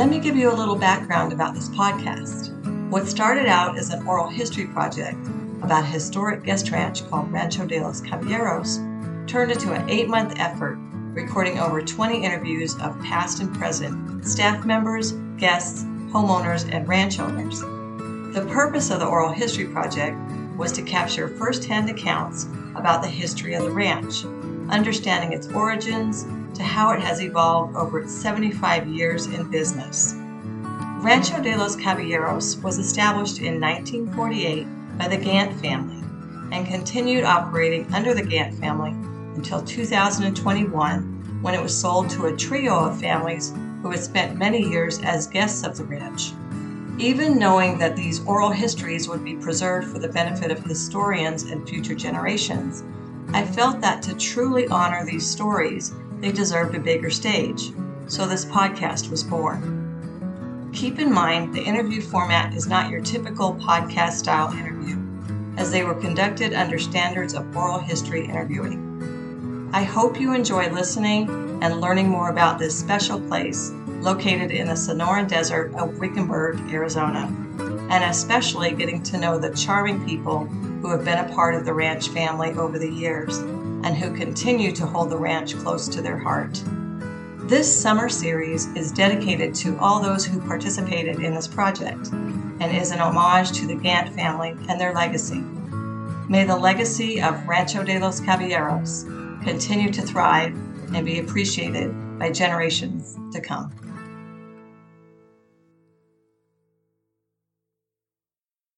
[0.00, 2.88] Let me give you a little background about this podcast.
[2.88, 5.18] What started out as an oral history project
[5.60, 8.78] about a historic guest ranch called Rancho de los Caballeros
[9.26, 10.78] turned into an eight month effort
[11.12, 17.60] recording over 20 interviews of past and present staff members, guests, homeowners, and ranch owners.
[17.60, 20.16] The purpose of the Oral History Project
[20.56, 22.44] was to capture firsthand accounts
[22.74, 24.24] about the history of the ranch,
[24.70, 30.14] understanding its origins to how it has evolved over its 75 years in business.
[31.02, 34.66] Rancho de los Caballeros was established in 1948
[34.98, 36.04] by the Gant family
[36.52, 38.90] and continued operating under the Gant family
[39.34, 44.62] until 2021 when it was sold to a trio of families who had spent many
[44.62, 46.32] years as guests of the ranch.
[46.98, 51.66] Even knowing that these oral histories would be preserved for the benefit of historians and
[51.66, 52.84] future generations,
[53.32, 57.72] I felt that to truly honor these stories, they deserved a bigger stage.
[58.06, 60.70] So this podcast was born.
[60.72, 64.98] Keep in mind, the interview format is not your typical podcast style interview,
[65.56, 69.70] as they were conducted under standards of oral history interviewing.
[69.72, 71.28] I hope you enjoy listening
[71.62, 77.26] and learning more about this special place located in the Sonoran Desert of Wickenburg, Arizona,
[77.90, 81.74] and especially getting to know the charming people who have been a part of the
[81.74, 86.18] ranch family over the years and who continue to hold the ranch close to their
[86.18, 86.62] heart.
[87.48, 92.92] This summer series is dedicated to all those who participated in this project and is
[92.92, 95.40] an homage to the Gant family and their legacy.
[96.28, 99.04] May the legacy of Rancho de los Caballeros
[99.42, 100.54] continue to thrive
[100.94, 103.72] and be appreciated by generations to come.